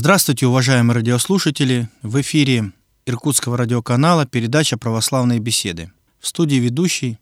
Здравствуйте, 0.00 0.46
уважаемые 0.46 0.94
радиослушатели! 0.94 1.88
В 2.02 2.20
эфире 2.20 2.70
Иркутского 3.04 3.56
радиоканала 3.56 4.26
передача 4.26 4.78
«Православные 4.78 5.40
беседы». 5.40 5.90
В 6.20 6.28
студии 6.28 6.54
ведущий 6.54 7.18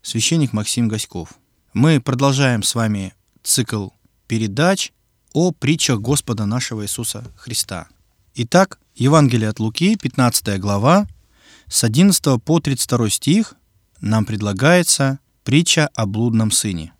священник 0.00 0.52
Максим 0.52 0.86
Гаськов. 0.86 1.30
Мы 1.72 2.00
продолжаем 2.00 2.62
с 2.62 2.76
вами 2.76 3.14
цикл 3.42 3.88
передач 4.28 4.92
о 5.32 5.50
притчах 5.50 5.98
Господа 5.98 6.46
нашего 6.46 6.84
Иисуса 6.84 7.24
Христа. 7.36 7.88
Итак, 8.36 8.78
Евангелие 8.94 9.48
от 9.48 9.58
Луки, 9.58 9.96
15 9.96 10.60
глава, 10.60 11.08
с 11.66 11.82
11 11.82 12.40
по 12.44 12.60
32 12.60 13.10
стих 13.10 13.54
нам 14.00 14.24
предлагается 14.24 15.18
притча 15.42 15.88
о 15.96 16.06
блудном 16.06 16.52
сыне. 16.52 16.92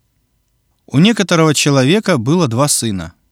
У 0.87 0.99
некоторого 0.99 1.55
человека 1.55 2.17
было 2.17 2.49
два 2.49 2.67
сына– 2.67 3.13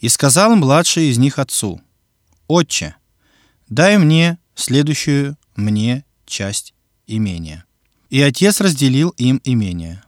и 0.00 0.08
сказал 0.08 0.56
младший 0.56 1.10
из 1.10 1.18
них 1.18 1.38
отцу, 1.38 1.80
«Отче, 2.48 2.96
дай 3.68 3.98
мне 3.98 4.38
следующую 4.54 5.36
мне 5.54 6.04
часть 6.26 6.74
имения». 7.06 7.64
И 8.08 8.20
отец 8.20 8.60
разделил 8.60 9.10
им 9.10 9.40
имение. 9.44 10.02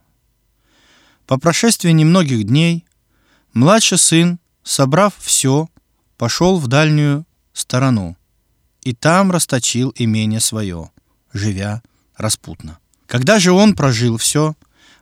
По 1.27 1.39
прошествии 1.39 1.91
немногих 1.91 2.45
дней 2.45 2.85
младший 3.53 3.99
сын, 3.99 4.41
собрав 4.65 5.15
все, 5.19 5.69
пошел 6.17 6.59
в 6.59 6.67
дальнюю 6.67 7.25
сторону 7.53 8.17
и 8.83 8.93
там 8.93 9.31
расточил 9.31 9.93
имение 9.95 10.41
свое, 10.41 10.91
живя 11.33 11.83
распутно. 12.17 12.79
Когда 13.07 13.39
же 13.39 13.53
он 13.53 13.77
прожил 13.77 14.17
все, 14.17 14.57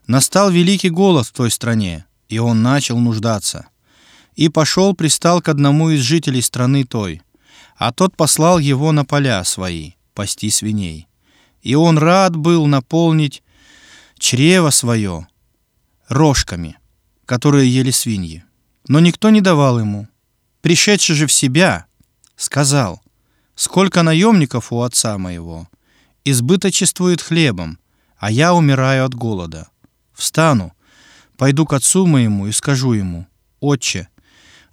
настал 0.06 0.50
великий 0.50 0.90
голод 0.90 1.26
в 1.26 1.32
той 1.32 1.50
стране, 1.50 2.04
и 2.28 2.38
он 2.38 2.62
начал 2.62 2.98
нуждаться– 2.98 3.68
и 4.40 4.48
пошел 4.48 4.94
пристал 4.94 5.42
к 5.42 5.50
одному 5.50 5.90
из 5.90 6.00
жителей 6.00 6.40
страны 6.40 6.84
той, 6.84 7.20
а 7.76 7.92
тот 7.92 8.16
послал 8.16 8.58
его 8.58 8.90
на 8.90 9.04
поля 9.04 9.44
свои 9.44 9.92
пасти 10.14 10.48
свиней. 10.48 11.08
И 11.60 11.74
он 11.74 11.98
рад 11.98 12.34
был 12.34 12.66
наполнить 12.66 13.42
чрево 14.18 14.70
свое 14.70 15.28
рожками, 16.08 16.78
которые 17.26 17.68
ели 17.68 17.90
свиньи. 17.90 18.42
Но 18.88 18.98
никто 18.98 19.28
не 19.28 19.42
давал 19.42 19.78
ему. 19.78 20.08
Пришедший 20.62 21.16
же 21.16 21.26
в 21.26 21.32
себя, 21.32 21.84
сказал, 22.34 23.02
«Сколько 23.54 24.02
наемников 24.02 24.72
у 24.72 24.80
отца 24.80 25.18
моего, 25.18 25.68
избыточествует 26.24 27.20
хлебом, 27.20 27.78
а 28.16 28.30
я 28.30 28.54
умираю 28.54 29.04
от 29.04 29.14
голода. 29.14 29.68
Встану, 30.14 30.72
пойду 31.36 31.66
к 31.66 31.74
отцу 31.74 32.06
моему 32.06 32.46
и 32.46 32.52
скажу 32.52 32.94
ему, 32.94 33.26
«Отче, 33.60 34.08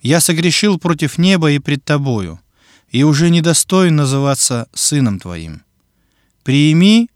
я 0.02 0.20
согрешил 0.20 0.78
против 0.78 1.18
неба 1.18 1.52
и 1.52 1.60
пред 1.60 1.84
тобою, 1.84 2.40
и 2.90 3.04
уже 3.04 3.30
недостоин 3.30 3.96
называться 3.96 4.70
сыном 4.74 5.20
твоим. 5.20 5.64
Приими 6.44 7.10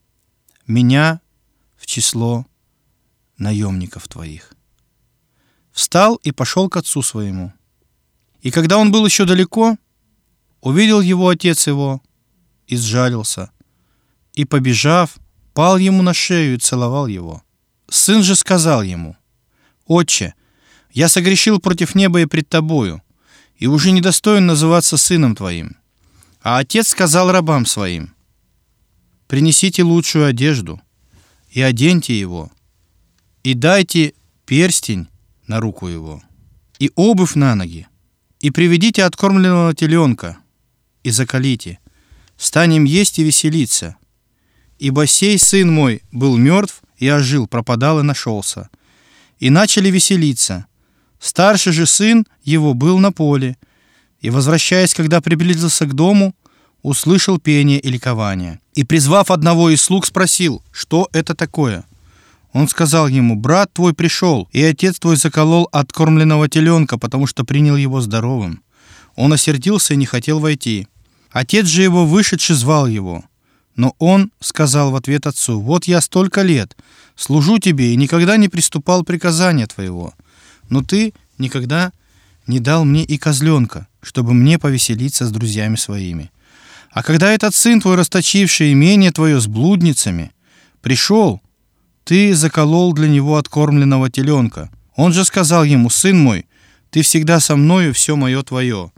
меня 0.67 1.21
в 1.77 1.85
число 1.85 2.45
наемников 3.37 4.07
твоих. 4.07 4.53
Встал 5.71 6.15
и 6.15 6.31
пошел 6.31 6.69
к 6.69 6.77
отцу 6.77 7.02
своему. 7.02 7.53
И 8.41 8.52
когда 8.52 8.77
он 8.77 8.91
был 8.91 9.05
еще 9.05 9.25
далеко, 9.25 9.77
увидел 10.59 11.02
его 11.02 11.29
отец 11.29 11.67
его 11.67 12.02
и 12.67 12.75
сжалился, 12.75 13.52
и, 14.33 14.45
побежав, 14.45 15.17
пал 15.53 15.77
ему 15.77 16.02
на 16.02 16.14
шею 16.14 16.55
и 16.55 16.58
целовал 16.58 17.08
его. 17.08 17.43
Сын 17.89 18.23
же 18.23 18.36
сказал 18.36 18.81
ему, 18.81 19.17
«Отче, 19.86 20.33
я 20.93 21.07
согрешил 21.07 21.59
против 21.59 21.95
неба 21.95 22.21
и 22.21 22.25
пред 22.25 22.49
тобою, 22.49 23.02
и 23.55 23.67
уже 23.67 23.91
недостоин 23.91 24.45
называться 24.45 24.97
сыном 24.97 25.35
твоим. 25.35 25.77
А 26.41 26.57
отец 26.57 26.89
сказал 26.89 27.31
рабам 27.31 27.65
своим, 27.65 28.13
принесите 29.27 29.83
лучшую 29.83 30.25
одежду 30.25 30.81
и 31.49 31.61
оденьте 31.61 32.19
его, 32.19 32.52
и 33.43 33.53
дайте 33.53 34.13
перстень 34.45 35.07
на 35.47 35.59
руку 35.59 35.87
его, 35.87 36.23
и 36.79 36.91
обувь 36.95 37.35
на 37.35 37.55
ноги, 37.55 37.87
и 38.39 38.49
приведите 38.49 39.03
откормленного 39.03 39.75
теленка, 39.75 40.39
и 41.03 41.11
закалите, 41.11 41.79
станем 42.37 42.85
есть 42.85 43.19
и 43.19 43.23
веселиться. 43.23 43.97
Ибо 44.79 45.05
сей 45.05 45.37
сын 45.37 45.71
мой 45.71 46.02
был 46.11 46.37
мертв 46.37 46.81
и 46.97 47.08
ожил, 47.08 47.47
пропадал 47.47 47.99
и 47.99 48.03
нашелся. 48.03 48.69
И 49.37 49.52
начали 49.52 49.89
веселиться, 49.89 50.65
Старший 51.21 51.71
же 51.71 51.86
сын 51.86 52.26
его 52.43 52.73
был 52.73 52.98
на 52.98 53.11
поле, 53.11 53.55
и, 54.21 54.32
возвращаясь, 54.32 54.95
когда 54.95 55.21
приблизился 55.21 55.86
к 55.86 55.93
дому, 55.93 56.33
услышал 56.82 57.37
пение 57.37 57.80
и 57.80 57.89
ликование. 57.89 58.59
И, 58.73 58.83
призвав 58.83 59.30
одного 59.30 59.70
из 59.70 59.82
слуг, 59.83 60.08
спросил, 60.08 60.64
что 60.71 61.08
это 61.14 61.36
такое. 61.36 61.86
Он 62.54 62.67
сказал 62.67 63.08
ему, 63.08 63.36
брат 63.36 63.71
твой 63.71 63.93
пришел, 63.93 64.49
и 64.52 64.64
отец 64.64 64.98
твой 64.98 65.15
заколол 65.15 65.70
откормленного 65.71 66.49
теленка, 66.49 66.98
потому 66.98 67.27
что 67.27 67.45
принял 67.45 67.76
его 67.76 68.02
здоровым. 68.02 68.64
Он 69.15 69.32
осердился 69.32 69.93
и 69.93 69.98
не 69.98 70.08
хотел 70.08 70.39
войти. 70.39 70.88
Отец 71.30 71.67
же 71.67 71.83
его, 71.83 72.08
вышедший, 72.08 72.55
звал 72.55 72.88
его. 72.88 73.23
Но 73.76 73.93
он 73.99 74.32
сказал 74.39 74.89
в 74.89 74.95
ответ 74.95 75.27
отцу, 75.27 75.61
«Вот 75.61 75.86
я 75.86 76.02
столько 76.02 76.42
лет 76.42 76.76
служу 77.15 77.59
тебе 77.59 77.93
и 77.93 77.95
никогда 77.95 78.38
не 78.38 78.49
приступал 78.49 79.03
приказания 79.03 79.67
твоего 79.67 80.15
но 80.71 80.82
ты 80.82 81.14
никогда 81.37 81.92
не 82.48 82.59
дал 82.59 82.86
мне 82.86 83.04
и 83.04 83.17
козленка, 83.20 83.87
чтобы 84.02 84.33
мне 84.33 84.58
повеселиться 84.58 85.27
с 85.27 85.32
друзьями 85.32 85.76
своими. 85.76 86.32
А 86.92 87.04
когда 87.04 87.32
этот 87.32 87.54
сын 87.54 87.80
твой, 87.80 87.95
расточивший 87.95 88.73
имение 88.73 89.11
твое 89.11 89.39
с 89.39 89.48
блудницами, 89.48 90.32
пришел, 90.82 91.42
ты 92.04 92.33
заколол 92.33 92.93
для 92.93 93.08
него 93.08 93.37
откормленного 93.37 94.09
теленка. 94.09 94.71
Он 94.95 95.14
же 95.14 95.23
сказал 95.23 95.64
ему, 95.64 95.89
сын 95.89 96.17
мой, 96.17 96.48
ты 96.89 97.02
всегда 97.03 97.39
со 97.39 97.55
мною, 97.55 97.93
все 97.93 98.15
мое 98.15 98.42
твое. 98.42 98.92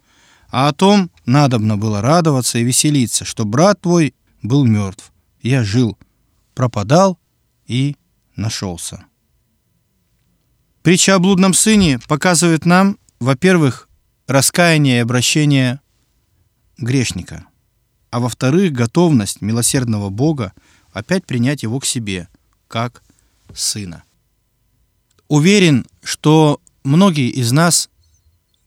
А 0.50 0.69
о 0.69 0.73
том 0.73 1.09
надобно 1.25 1.78
было 1.78 2.01
радоваться 2.01 2.59
и 2.59 2.63
веселиться, 2.63 3.25
что 3.25 3.45
брат 3.45 3.81
твой 3.81 4.13
был 4.41 4.63
мертв. 4.63 5.11
Я 5.41 5.63
жил, 5.63 5.97
пропадал 6.53 7.19
и 7.66 7.95
нашелся. 8.35 9.05
Притча 10.83 11.16
о 11.16 11.19
блудном 11.19 11.53
сыне 11.53 11.97
показывает 12.09 12.66
нам, 12.66 12.99
во-первых, 13.21 13.88
раскаяние 14.27 14.97
и 14.97 14.99
обращение 14.99 15.79
грешника, 16.77 17.45
а 18.09 18.19
во-вторых, 18.19 18.73
готовность 18.73 19.39
милосердного 19.39 20.09
Бога 20.09 20.51
опять 20.91 21.25
принять 21.25 21.63
его 21.63 21.79
к 21.79 21.85
себе, 21.85 22.27
как 22.67 23.01
сына. 23.53 24.03
Уверен, 25.29 25.85
что 26.03 26.59
многие 26.83 27.29
из 27.29 27.53
нас 27.53 27.89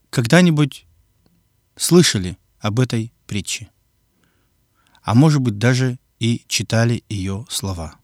когда-нибудь 0.09 0.87
слышали 1.77 2.39
об 2.61 2.81
этой 2.81 3.13
притче, 3.27 3.69
а 5.03 5.15
может 5.15 5.43
быть 5.43 5.59
даже 5.59 5.99
и 6.19 6.47
читали 6.49 7.05
ее 7.11 7.45
слова. 7.51 7.97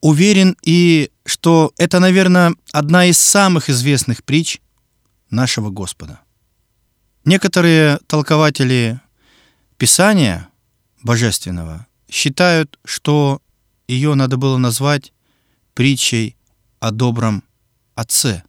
Уверен 0.00 0.56
и, 0.62 1.10
что 1.24 1.72
это, 1.76 1.98
наверное, 1.98 2.54
одна 2.72 3.06
из 3.06 3.18
самых 3.18 3.68
известных 3.68 4.22
притч 4.24 4.60
нашего 5.30 5.70
Господа. 5.70 6.20
Некоторые 7.24 7.98
толкователи 8.06 9.00
Писания 9.76 10.48
Божественного 11.02 11.86
считают, 12.08 12.78
что 12.84 13.42
ее 13.86 14.14
надо 14.14 14.36
было 14.36 14.56
назвать 14.56 15.12
притчей 15.74 16.36
о 16.80 16.90
добром 16.90 17.44
Отце 17.94 18.42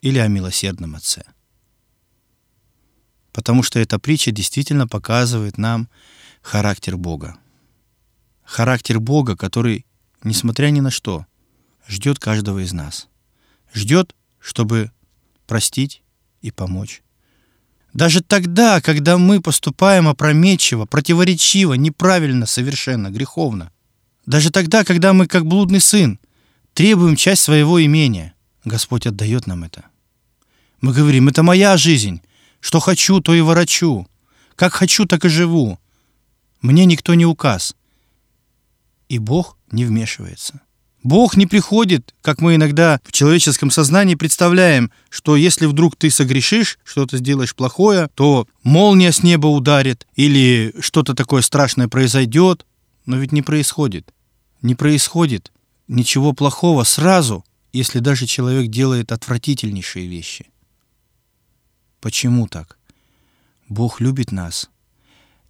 или 0.00 0.18
о 0.18 0.28
милосердном 0.28 0.96
Отце. 0.96 1.24
Потому 3.32 3.62
что 3.62 3.78
эта 3.78 3.98
притча 3.98 4.30
действительно 4.32 4.88
показывает 4.88 5.58
нам 5.58 5.88
характер 6.42 6.96
Бога. 6.96 7.36
Характер 8.44 9.00
Бога, 9.00 9.36
который 9.36 9.85
несмотря 10.26 10.68
ни 10.70 10.80
на 10.80 10.90
что, 10.90 11.26
ждет 11.88 12.18
каждого 12.18 12.62
из 12.62 12.72
нас. 12.72 13.08
Ждет, 13.72 14.14
чтобы 14.40 14.90
простить 15.46 16.02
и 16.42 16.50
помочь. 16.50 17.02
Даже 17.92 18.20
тогда, 18.22 18.80
когда 18.80 19.16
мы 19.16 19.40
поступаем 19.40 20.08
опрометчиво, 20.08 20.84
противоречиво, 20.84 21.74
неправильно, 21.74 22.44
совершенно, 22.44 23.10
греховно. 23.10 23.70
Даже 24.26 24.50
тогда, 24.50 24.84
когда 24.84 25.12
мы, 25.12 25.26
как 25.26 25.46
блудный 25.46 25.80
сын, 25.80 26.18
требуем 26.74 27.16
часть 27.16 27.42
своего 27.42 27.82
имения, 27.82 28.34
Господь 28.64 29.06
отдает 29.06 29.46
нам 29.46 29.64
это. 29.64 29.84
Мы 30.80 30.92
говорим, 30.92 31.28
это 31.28 31.42
моя 31.42 31.76
жизнь. 31.76 32.20
Что 32.60 32.80
хочу, 32.80 33.20
то 33.20 33.34
и 33.34 33.40
ворочу. 33.40 34.06
Как 34.56 34.74
хочу, 34.74 35.06
так 35.06 35.24
и 35.24 35.28
живу. 35.28 35.78
Мне 36.60 36.84
никто 36.84 37.14
не 37.14 37.24
указ. 37.24 37.76
И 39.08 39.18
Бог 39.18 39.55
не 39.70 39.84
вмешивается. 39.84 40.60
Бог 41.02 41.36
не 41.36 41.46
приходит, 41.46 42.14
как 42.20 42.40
мы 42.40 42.56
иногда 42.56 43.00
в 43.04 43.12
человеческом 43.12 43.70
сознании 43.70 44.16
представляем, 44.16 44.90
что 45.08 45.36
если 45.36 45.66
вдруг 45.66 45.94
ты 45.94 46.10
согрешишь, 46.10 46.80
что-то 46.82 47.18
сделаешь 47.18 47.54
плохое, 47.54 48.08
то 48.14 48.48
молния 48.64 49.12
с 49.12 49.22
неба 49.22 49.46
ударит 49.46 50.06
или 50.16 50.74
что-то 50.80 51.14
такое 51.14 51.42
страшное 51.42 51.86
произойдет. 51.86 52.66
Но 53.04 53.18
ведь 53.18 53.30
не 53.30 53.42
происходит. 53.42 54.12
Не 54.62 54.74
происходит 54.74 55.52
ничего 55.86 56.32
плохого 56.32 56.82
сразу, 56.82 57.44
если 57.72 58.00
даже 58.00 58.26
человек 58.26 58.68
делает 58.68 59.12
отвратительнейшие 59.12 60.08
вещи. 60.08 60.50
Почему 62.00 62.48
так? 62.48 62.78
Бог 63.68 64.00
любит 64.00 64.32
нас, 64.32 64.70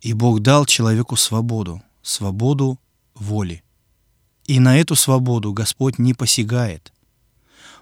и 0.03 0.13
Бог 0.13 0.41
дал 0.41 0.67
человеку 0.67 1.17
свободу, 1.17 1.83
свободу 2.03 2.79
воли. 3.15 3.63
И 4.47 4.61
на 4.61 4.79
эту 4.79 4.95
свободу 4.95 5.53
Господь 5.53 5.99
не 5.99 6.15
посягает. 6.15 6.93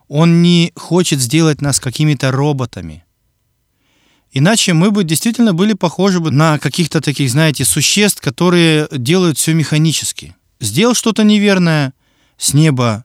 Он 0.08 0.42
не 0.42 0.72
хочет 0.76 1.20
сделать 1.20 1.60
нас 1.60 1.80
какими-то 1.80 2.30
роботами. 2.30 3.04
Иначе 4.32 4.72
мы 4.72 4.90
бы 4.90 5.04
действительно 5.04 5.54
были 5.54 5.74
похожи 5.74 6.20
бы 6.20 6.30
на 6.30 6.58
каких-то 6.58 7.00
таких, 7.00 7.30
знаете, 7.30 7.64
существ, 7.64 8.20
которые 8.20 8.88
делают 8.90 9.38
все 9.38 9.54
механически. 9.54 10.34
Сделал 10.60 10.94
что-то 10.94 11.22
неверное, 11.22 11.92
с 12.36 12.52
неба 12.52 13.04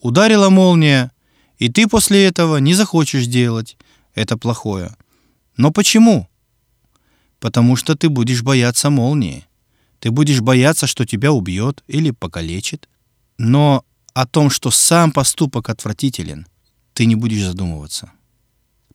ударила 0.00 0.50
молния, 0.50 1.12
и 1.58 1.68
ты 1.68 1.86
после 1.86 2.24
этого 2.24 2.58
не 2.58 2.74
захочешь 2.74 3.26
делать 3.26 3.76
это 4.14 4.36
плохое. 4.36 4.94
Но 5.56 5.70
почему? 5.70 6.28
Потому 7.40 7.76
что 7.76 7.94
ты 7.94 8.08
будешь 8.08 8.42
бояться 8.42 8.90
молнии. 8.90 9.46
Ты 10.04 10.10
будешь 10.10 10.42
бояться, 10.42 10.86
что 10.86 11.06
тебя 11.06 11.32
убьет 11.32 11.82
или 11.86 12.10
покалечит. 12.10 12.90
Но 13.38 13.86
о 14.12 14.26
том, 14.26 14.50
что 14.50 14.70
сам 14.70 15.10
поступок 15.10 15.70
отвратителен, 15.70 16.46
ты 16.92 17.06
не 17.06 17.14
будешь 17.14 17.42
задумываться. 17.42 18.12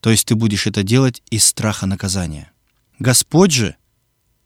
То 0.02 0.12
есть 0.12 0.28
ты 0.28 0.36
будешь 0.36 0.68
это 0.68 0.84
делать 0.84 1.24
из 1.32 1.46
страха 1.46 1.88
наказания. 1.88 2.52
Господь 3.00 3.52
же 3.52 3.76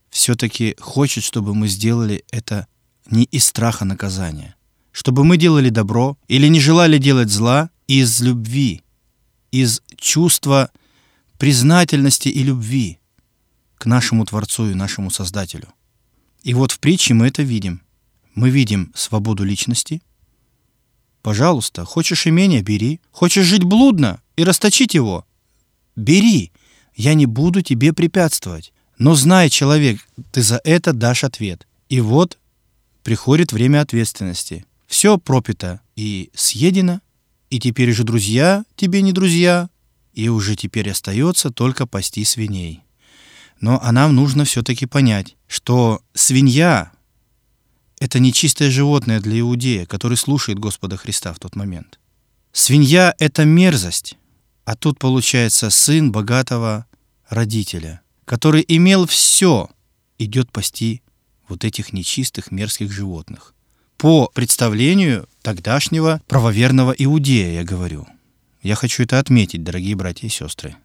все-таки 0.09 0.77
хочет, 0.79 1.25
чтобы 1.25 1.53
мы 1.53 1.67
сделали 1.67 2.23
это 2.31 2.67
не 3.07 3.25
из 3.25 3.45
страха 3.45 3.83
наказания. 3.83 4.55
Чтобы 4.93 5.25
мы 5.25 5.35
делали 5.35 5.67
добро 5.67 6.17
или 6.29 6.47
не 6.47 6.61
желали 6.61 6.97
делать 6.97 7.29
зла 7.29 7.71
из 7.87 8.21
любви, 8.21 8.83
из 9.51 9.81
чувства 9.97 10.71
признательности 11.37 12.29
и 12.29 12.41
любви 12.41 12.99
к 13.75 13.85
нашему 13.85 14.25
Творцу 14.25 14.69
и 14.69 14.73
нашему 14.73 15.11
Создателю– 15.11 15.67
и 16.43 16.53
вот 16.53 16.71
в 16.71 16.79
притче 16.79 17.13
мы 17.13 17.27
это 17.27 17.41
видим. 17.43 17.81
Мы 18.35 18.49
видим 18.49 18.91
свободу 18.95 19.43
личности. 19.43 20.01
Пожалуйста, 21.21 21.85
хочешь 21.85 22.27
имение– 22.27 22.61
бери. 22.63 22.99
Хочешь 23.11 23.45
жить 23.45 23.63
блудно 23.63 24.21
и 24.35 24.43
расточить 24.43 24.93
его– 24.93 25.25
бери. 25.95 26.51
Я 26.95 27.13
не 27.13 27.25
буду 27.25 27.61
тебе 27.61 27.93
препятствовать. 27.93 28.73
Но 28.97 29.15
знай, 29.15 29.49
человек, 29.49 30.05
ты 30.31 30.41
за 30.41 30.61
это 30.63 30.93
дашь 30.93 31.23
ответ. 31.23 31.67
И 31.89 32.01
вот 32.01 32.37
приходит 33.03 33.51
время 33.51 33.81
ответственности. 33.81 34.65
Все 34.87 35.17
пропито 35.17 35.81
и 35.95 36.29
съедено, 36.35 37.01
и 37.49 37.59
теперь 37.59 37.91
же 37.93 38.03
друзья 38.03 38.63
тебе 38.75 39.01
не 39.01 39.11
друзья, 39.11 39.69
и 40.13 40.29
уже 40.29 40.55
теперь 40.55 40.89
остается 40.91 41.49
только 41.49 41.87
пасти 41.87 42.23
свиней. 42.23 42.83
Но 43.63 43.79
а 43.81 43.93
нам 43.93 44.13
нужно 44.13 44.43
все-таки 44.43 44.85
понять, 44.85 45.37
что 45.47 46.01
свинья— 46.13 46.91
это 48.01 48.19
нечистое 48.19 48.69
животное 48.69 49.21
для 49.21 49.39
иудея, 49.39 49.85
который 49.85 50.17
слушает 50.17 50.59
Господа 50.59 50.97
Христа 50.97 51.31
в 51.31 51.39
тот 51.39 51.55
момент. 51.55 51.97
Свинья— 52.51 53.15
это 53.19 53.45
мерзость, 53.45 54.17
а 54.65 54.75
тут 54.75 54.99
получается 54.99 55.69
сын 55.69 56.11
богатого 56.11 56.87
родителя, 57.29 58.01
который 58.25 58.65
имел 58.67 59.07
все, 59.07 59.69
идет 60.17 60.51
пасти 60.51 61.01
вот 61.47 61.63
этих 61.63 61.93
нечистых 61.93 62.51
мерзких 62.51 62.91
животных. 62.91 63.53
По 63.95 64.27
представлению 64.33 65.29
тогдашнего 65.41 66.21
правоверного 66.27 66.91
иудея, 66.91 67.53
я 67.53 67.63
говорю. 67.63 68.05
Я 68.61 68.75
хочу 68.75 69.03
это 69.03 69.19
отметить, 69.19 69.63
дорогие 69.63 69.95
братья 69.95 70.27
и 70.27 70.29
сестры. 70.29 70.75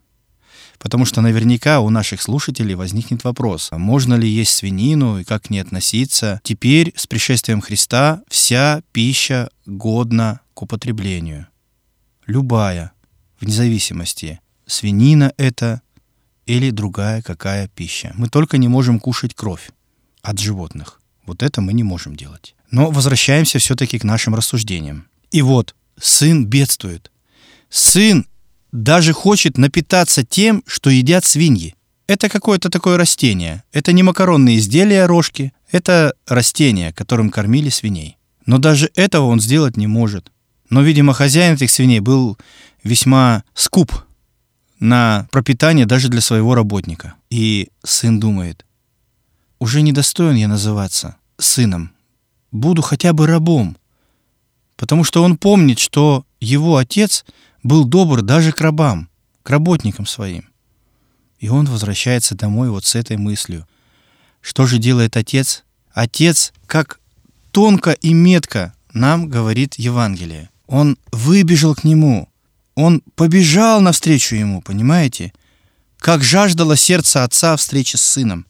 Потому 0.79 1.05
что 1.05 1.21
наверняка 1.21 1.81
у 1.81 1.91
наших 1.91 2.23
слушателей 2.23 2.75
возникнет 2.75 3.25
вопрос, 3.25 3.69
а 3.73 3.79
можно 3.79 4.15
ли 4.15 4.29
есть 4.29 4.55
свинину 4.55 5.19
и 5.19 5.25
как 5.25 5.45
к 5.45 5.51
ней 5.51 5.61
относиться. 5.61 6.41
Теперь 6.45 6.93
с 6.97 7.07
пришествием 7.07 7.61
Христа 7.61 8.23
вся 8.29 8.83
пища 8.93 9.51
годна 9.67 10.41
к 10.55 10.63
употреблению. 10.63 11.47
Любая, 12.27 12.93
вне 13.41 13.53
зависимости, 13.53 14.41
свинина 14.67 15.33
это 15.37 15.83
или 16.47 16.71
другая 16.71 17.23
какая 17.23 17.69
пища. 17.69 18.13
Мы 18.17 18.29
только 18.29 18.57
не 18.57 18.69
можем 18.69 19.01
кушать 19.01 19.35
кровь 19.35 19.71
от 20.23 20.39
животных. 20.39 21.01
Вот 21.27 21.43
это 21.43 21.61
мы 21.61 21.73
не 21.73 21.83
можем 21.83 22.17
делать. 22.17 22.55
Но 22.71 22.91
возвращаемся 22.91 23.59
все-таки 23.59 23.99
к 23.99 24.05
нашим 24.05 24.35
рассуждениям. 24.35 25.07
И 25.31 25.43
вот, 25.43 25.75
сын 26.01 26.47
бедствует. 26.47 27.11
Сын 27.69 28.27
даже 28.73 29.13
хочет 29.13 29.59
напитаться 29.59 30.25
тем, 30.25 30.63
что 30.67 30.91
едят 30.91 31.25
свиньи. 31.25 31.75
Это 32.07 32.29
какое-то 32.29 32.71
такое 32.71 32.97
растение. 32.97 33.63
Это 33.73 33.93
не 33.93 34.03
макаронные 34.03 34.59
изделия 34.59 35.07
рожки, 35.07 35.53
это 35.71 36.15
растение, 36.27 36.93
которым 36.93 37.31
кормили 37.31 37.69
свиней. 37.69 38.17
Но 38.47 38.59
даже 38.59 38.91
этого 38.95 39.27
он 39.27 39.41
сделать 39.41 39.77
не 39.77 39.87
может. 39.87 40.33
Но, 40.71 40.83
видимо, 40.83 41.13
хозяин 41.13 41.55
этих 41.55 41.71
свиней 41.71 42.01
был 42.01 42.39
весьма 42.83 43.45
скуп 43.55 43.93
на 44.81 45.29
пропитание 45.31 45.87
даже 45.87 46.09
для 46.09 46.21
своего 46.21 46.55
работника. 46.55 47.15
И 47.31 47.69
сын 47.85 48.21
думает, 48.21 48.65
уже 49.59 49.83
недостоин 49.83 50.37
я 50.37 50.49
называться 50.49 51.17
сыном. 51.37 51.93
Буду 52.53 52.81
хотя 52.81 53.13
бы 53.13 53.27
рабом. 53.27 53.77
Потому 54.77 55.05
что 55.05 55.23
он 55.23 55.37
помнит, 55.37 55.79
что 55.79 56.25
его 56.41 56.77
отец— 56.77 57.27
был 57.63 57.85
добр 57.85 58.23
даже 58.23 58.53
к 58.53 58.61
рабам, 58.61 59.09
к 59.43 59.51
работникам 59.51 60.07
своим. 60.07 60.45
И 61.39 61.49
он 61.49 61.67
возвращается 61.67 62.35
домой 62.35 62.71
вот 62.71 62.85
с 62.85 62.95
этой 62.95 63.17
мыслью. 63.17 63.67
Что 64.41 64.67
же 64.67 64.79
делает 64.79 65.17
отец? 65.17 65.65
Отец, 65.93 66.53
как 66.67 67.01
тонко 67.51 67.93
и 67.93 68.13
метко 68.13 68.75
нам 68.93 69.29
говорит 69.29 69.75
Евангелие. 69.77 70.51
Он 70.67 70.99
выбежал 71.13 71.75
к 71.75 71.85
нему, 71.85 72.29
он 72.75 73.03
побежал 73.17 73.81
навстречу 73.81 74.37
ему, 74.37 74.63
понимаете? 74.63 75.33
Как 75.99 76.23
жаждало 76.23 76.77
сердце 76.77 77.25
отца 77.25 77.57
встречи 77.57 77.97
с 77.97 78.03
сыном. 78.03 78.47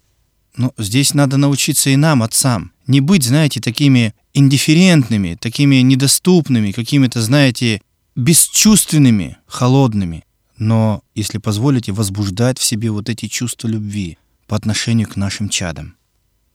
Но 0.54 0.74
здесь 0.76 1.14
надо 1.14 1.36
научиться 1.38 1.88
и 1.88 1.96
нам, 1.96 2.22
отцам, 2.22 2.72
не 2.86 3.00
быть, 3.00 3.24
знаете, 3.24 3.60
такими 3.60 4.14
индифферентными, 4.34 5.36
такими 5.36 5.76
недоступными, 5.76 6.72
какими-то, 6.72 7.22
знаете, 7.22 7.80
бесчувственными, 8.18 9.38
холодными, 9.46 10.24
но, 10.56 11.04
если 11.14 11.38
позволите, 11.38 11.92
возбуждать 11.92 12.58
в 12.58 12.64
себе 12.64 12.90
вот 12.90 13.08
эти 13.08 13.28
чувства 13.28 13.68
любви 13.68 14.18
по 14.48 14.56
отношению 14.56 15.08
к 15.08 15.14
нашим 15.14 15.48
чадам. 15.48 15.94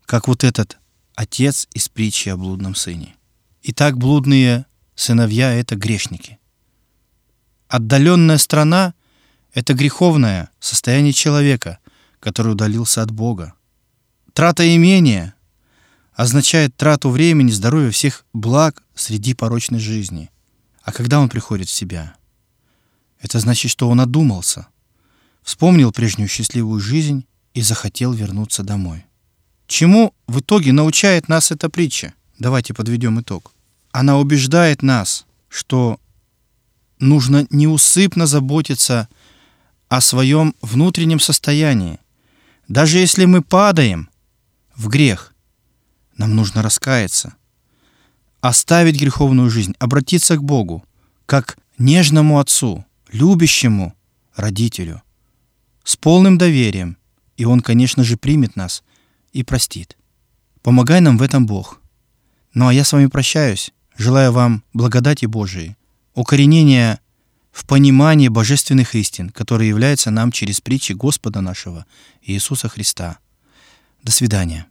Как 0.06 0.28
вот 0.28 0.44
этот 0.44 0.78
отец 1.16 1.70
из 1.74 1.88
притчи 1.88 2.28
о 2.28 2.36
блудном 2.36 2.76
сыне. 2.76 3.16
Итак, 3.62 3.98
блудные 3.98 4.66
сыновья— 4.94 5.54
это 5.56 5.78
грешники. 5.78 6.38
Отдаленная 7.70 8.40
страна— 8.40 8.94
это 9.54 9.74
греховное 9.74 10.50
состояние 10.60 11.14
человека, 11.14 11.80
который 12.20 12.52
удалился 12.52 13.02
от 13.02 13.12
Бога. 13.12 13.54
Трата 14.34 14.76
имения 14.76 15.34
означает 16.14 16.76
трату 16.76 17.10
времени, 17.10 17.52
здоровья, 17.52 17.92
всех 17.92 18.26
благ 18.34 18.84
среди 18.96 19.34
порочной 19.34 19.80
жизни. 19.80 20.30
А 20.84 20.92
когда 20.92 21.20
он 21.20 21.30
приходит 21.30 21.70
в 21.70 21.74
себя? 21.74 22.16
Это 23.20 23.40
значит, 23.40 23.72
что 23.72 23.90
он 23.90 24.02
одумался, 24.02 24.68
вспомнил 25.42 25.94
прежнюю 25.94 26.28
счастливую 26.28 26.82
жизнь 26.82 27.26
и 27.54 27.62
захотел 27.62 28.12
вернуться 28.12 28.64
домой. 28.64 29.06
Чему 29.68 30.14
в 30.28 30.42
итоге 30.42 30.74
научает 30.74 31.30
нас 31.30 31.52
эта 31.52 31.70
притча? 31.70 32.14
Давайте 32.38 32.74
подведем 32.74 33.22
итог. 33.22 33.54
Она 33.92 34.18
убеждает 34.18 34.82
нас, 34.82 35.26
что 35.48 36.00
нужно 37.00 37.48
неусыпно 37.50 38.28
заботиться 38.28 39.08
о 39.88 40.02
своем 40.02 40.54
внутреннем 40.62 41.22
состоянии. 41.22 42.00
Даже 42.68 42.98
если 42.98 43.24
мы 43.24 43.42
падаем 43.42 44.10
в 44.76 44.90
грех, 44.90 45.34
нам 46.18 46.36
нужно 46.36 46.62
раскаяться– 46.62 47.36
оставить 48.44 49.00
греховную 49.00 49.50
жизнь, 49.50 49.74
обратиться 49.80 50.36
к 50.36 50.44
Богу, 50.44 50.84
как 51.26 51.58
нежному 51.78 52.40
отцу, 52.40 52.86
любящему 53.10 53.96
родителю, 54.36 55.02
с 55.86 55.96
полным 55.96 56.38
доверием, 56.38 56.98
и 57.38 57.46
Он, 57.46 57.62
конечно 57.62 58.04
же, 58.04 58.18
примет 58.18 58.58
нас 58.58 58.84
и 59.32 59.44
простит. 59.44 59.96
Помогай 60.62 61.00
нам 61.00 61.18
в 61.18 61.22
этом 61.22 61.46
Бог. 61.46 61.80
Ну 62.54 62.68
а 62.68 62.74
я 62.74 62.84
с 62.84 62.92
вами 62.92 63.06
прощаюсь. 63.06 63.72
Желаю 63.98 64.34
вам 64.34 64.66
благодати 64.74 65.26
Божией, 65.26 65.78
укоренения 66.14 67.00
в 67.54 67.66
понимании 67.66 68.28
божественных 68.28 68.94
истин, 68.94 69.30
которые 69.30 69.70
являются 69.70 70.12
нам 70.12 70.34
через 70.34 70.60
притчи 70.60 70.92
Господа 70.92 71.40
нашего 71.40 71.86
Иисуса 72.22 72.68
Христа. 72.68 73.20
До 74.04 74.12
свидания. 74.12 74.68